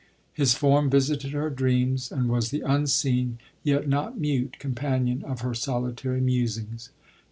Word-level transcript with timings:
His 0.33 0.55
form 0.55 0.89
visited 0.89 1.29
her 1.29 1.51
dreams, 1.51 2.11
and 2.11 2.27
was 2.27 2.49
the 2.49 2.61
unseen, 2.61 3.37
yet 3.63 3.87
not 3.87 4.19
mute, 4.19 4.57
companion 4.57 5.23
of 5.23 5.41
her 5.41 5.53
solitary 5.53 6.21
musings. 6.21 6.89